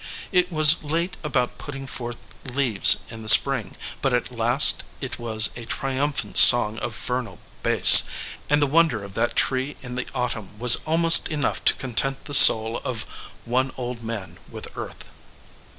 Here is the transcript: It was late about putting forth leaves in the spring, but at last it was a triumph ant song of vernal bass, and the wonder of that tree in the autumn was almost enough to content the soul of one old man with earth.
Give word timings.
It 0.31 0.51
was 0.51 0.81
late 0.83 1.15
about 1.23 1.59
putting 1.59 1.85
forth 1.85 2.17
leaves 2.43 3.03
in 3.11 3.21
the 3.21 3.29
spring, 3.29 3.75
but 4.01 4.15
at 4.15 4.31
last 4.31 4.83
it 4.99 5.19
was 5.19 5.51
a 5.55 5.67
triumph 5.67 6.25
ant 6.25 6.37
song 6.37 6.79
of 6.79 6.95
vernal 6.95 7.37
bass, 7.61 8.05
and 8.49 8.63
the 8.63 8.65
wonder 8.65 9.03
of 9.03 9.13
that 9.13 9.35
tree 9.35 9.77
in 9.83 9.93
the 9.93 10.07
autumn 10.15 10.57
was 10.57 10.77
almost 10.87 11.27
enough 11.27 11.63
to 11.65 11.75
content 11.75 12.25
the 12.25 12.33
soul 12.33 12.81
of 12.83 13.05
one 13.45 13.71
old 13.77 14.01
man 14.03 14.39
with 14.49 14.75
earth. 14.75 15.05